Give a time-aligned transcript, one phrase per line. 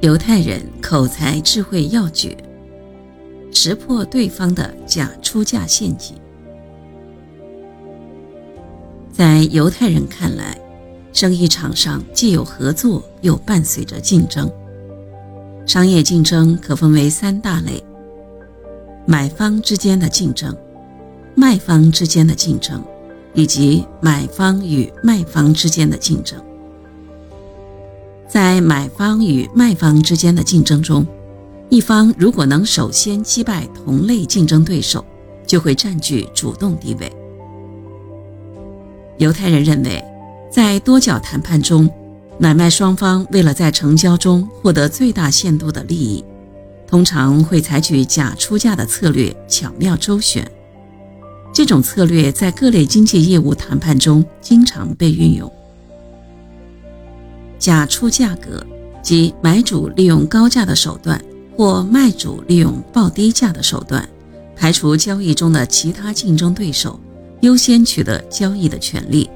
[0.00, 2.36] 犹太人口才智慧要诀，
[3.50, 6.16] 识破对方的假出价陷阱。
[9.10, 10.56] 在犹太人看来，
[11.12, 14.48] 生意场上既有合作，又伴随着竞争。
[15.66, 17.82] 商业竞争可分为三大类：
[19.04, 20.56] 买方之间的竞争、
[21.34, 22.80] 卖方之间的竞争，
[23.34, 26.40] 以及买方与卖方之间的竞争。
[28.28, 31.06] 在买方与卖方之间的竞争中，
[31.70, 35.02] 一方如果能首先击败同类竞争对手，
[35.46, 37.10] 就会占据主动地位。
[39.16, 40.04] 犹太人认为，
[40.52, 41.90] 在多角谈判中，
[42.38, 46.22] 买卖双方为了在成交中获得最大限度的利益，
[46.86, 50.46] 通常会采取假出价的策略，巧妙周旋。
[51.52, 55.50] 这种策略在各类经济业务谈判中经常被运用。
[57.58, 58.64] 假出价格，
[59.02, 61.20] 即买主利用高价的手段，
[61.56, 64.08] 或卖主利用报低价的手段，
[64.56, 66.98] 排除交易中的其他竞争对手。
[67.42, 69.30] 优先取得交易的权利，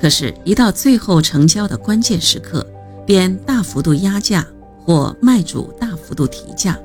[0.00, 2.66] 可是，一到最后成交的关键时刻，
[3.04, 4.46] 便大幅度压价
[4.82, 6.78] 或卖主大幅度提价，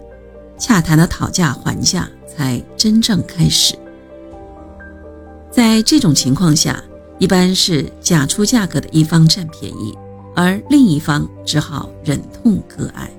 [0.58, 3.74] 洽谈的讨价还价才真正开始。
[5.50, 6.84] 在这种情况下，
[7.20, 9.98] 一般是假出价格的一方占便宜，
[10.38, 13.10] 而另一方只好忍痛割爱。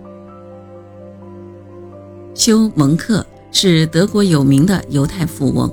[2.33, 5.69] 休蒙克是德国有名的犹太富翁。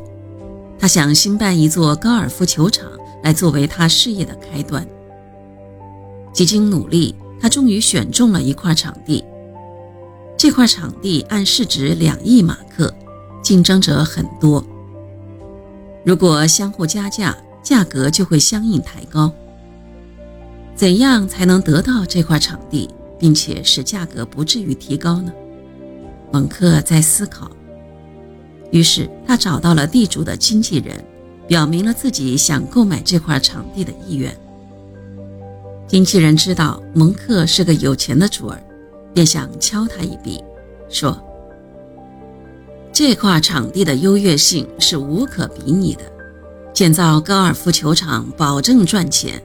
[0.80, 2.90] 他想兴办一座高尔夫球场
[3.22, 4.84] 来作为他事业的开端。
[6.34, 9.24] 几经努力，他终于选中了一块场地。
[10.36, 12.92] 这块场地按市值两亿马克，
[13.44, 14.66] 竞争者很多。
[16.04, 19.32] 如果相互加价，价格就会相应抬高。
[20.76, 25.32] 怎样才能得到这块场地，并且使价格不至于提高呢？
[26.32, 27.50] 蒙克在思考。
[28.72, 31.02] 于是他找到了地主的经纪人，
[31.48, 34.36] 表明了自己想购买这块场地的意愿。
[35.88, 38.62] 经纪人知道蒙克是个有钱的主儿，
[39.14, 40.44] 便想敲他一笔，
[40.90, 41.18] 说
[42.92, 46.04] ：“这块场地的优越性是无可比拟的，
[46.74, 49.42] 建造高尔夫球场保证赚钱，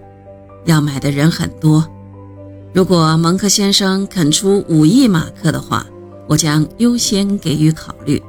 [0.65, 1.87] 要买的人很多。
[2.73, 5.87] 如果蒙克先生肯出五亿马克的话，
[6.29, 8.23] 我将优先给予考虑。”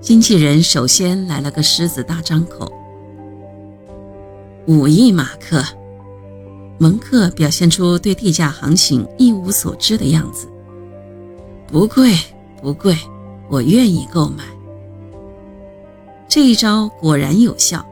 [0.00, 2.72] 经纪人首先来了个狮子大张口，
[4.66, 5.62] 五亿马克。
[6.78, 10.48] 蒙克表现出对地价行情一无所知的样子。
[11.66, 12.16] 不贵，
[12.62, 12.96] 不贵，
[13.50, 14.44] 我愿意购买。
[16.26, 17.84] 这一招果然有效，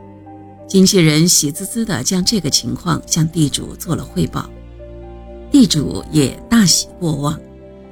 [0.68, 4.48] 经纪人喜滋滋地将这个情况向地主做了汇报，
[5.50, 7.40] 地主也大喜过望，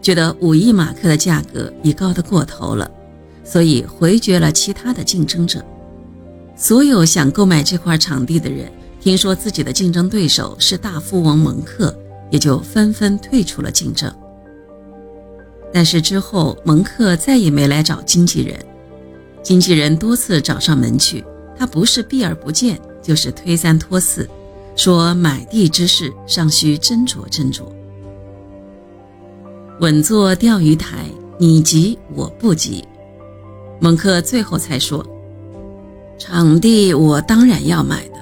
[0.03, 2.91] 觉得五亿马克的价格已高得过头了。
[3.43, 5.65] 所以回绝了其他的竞争者。
[6.55, 8.71] 所有想购买这块场地的人，
[9.01, 11.97] 听说自己的竞争对手是大富翁蒙克，
[12.31, 14.13] 也就纷纷退出了竞争。
[15.73, 18.59] 但是之后，蒙克再也没来找经纪人。
[19.43, 21.25] 经纪人多次找上门去，
[21.59, 24.29] 他不是避而不见，就是推三拖四，
[24.75, 27.63] 说买地之事尚需斟酌斟酌。
[29.81, 31.07] 稳坐钓鱼台，
[31.39, 32.85] 你急我不急。
[33.79, 35.05] 蒙克最后才说
[36.19, 38.15] ：“场地我当然要买的，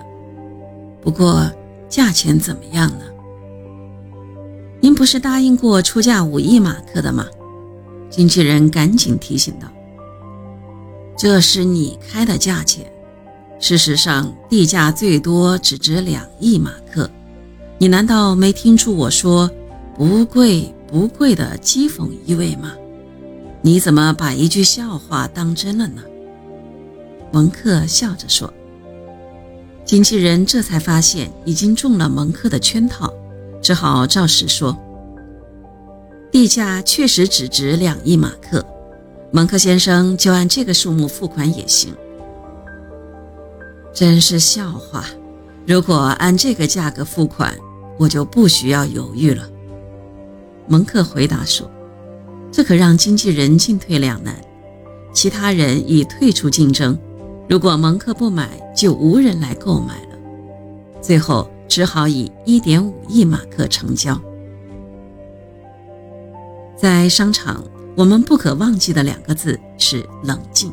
[1.00, 1.50] 不过
[1.88, 3.04] 价钱怎么样呢？
[4.80, 7.26] 您不是答应过出价五亿马克的吗？”
[8.10, 9.68] 经纪人赶紧提醒道
[11.16, 12.84] ：“这是你开的价钱，
[13.66, 17.10] 事实上地价最多只值两亿马克。
[17.78, 19.50] 你难道没听出我说
[19.96, 22.74] 不贵不贵的讥讽意味吗？”
[23.64, 26.02] 你怎么把一句笑话当真了呢？
[27.32, 28.52] 蒙克笑着说。
[29.82, 33.10] 经纪人这才发现已经中了蒙克的圈套，
[33.62, 34.76] 只好照实说：
[36.30, 38.62] 地价确实只值两亿马克，
[39.32, 41.94] 蒙克先生就按这个数目付款也行。
[43.94, 45.04] 真是笑话！
[45.66, 47.56] 如果按这个价格付款，
[47.98, 49.48] 我就不需要犹豫了。
[50.66, 51.70] 蒙克回答说。
[52.50, 54.40] 这可让经纪人进退两难，
[55.12, 56.96] 其他人已退出竞争，
[57.48, 60.16] 如果蒙克不买，就无人来购买了。
[61.00, 64.16] 最后只好以一点五亿马克成交。
[66.76, 67.64] 在商场，
[67.96, 70.72] 我们不可忘记的两个字是冷静。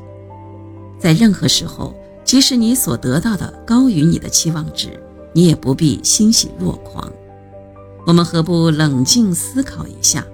[1.00, 1.96] 在任何时候，
[2.32, 4.98] 即使你所得到的高于你的期望值，
[5.34, 7.12] 你也不必欣喜若狂。
[8.08, 10.26] 我们何不冷静思考一下，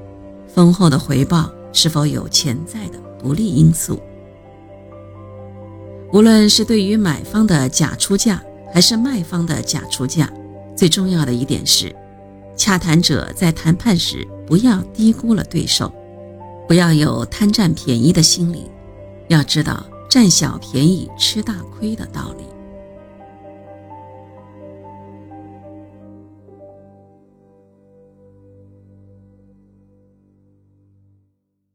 [0.47, 3.99] 丰厚的回报是否有潜在的不利因素？
[6.13, 10.31] 无论是对于买方的假出价，还是卖方的假出价，
[10.75, 11.95] 最重要的一点是，
[12.55, 15.91] 洽谈者在谈判时不要低估了对手，
[16.67, 18.69] 不要有贪占便宜的心理，
[19.29, 22.56] 要知道占小便宜吃大亏的道理。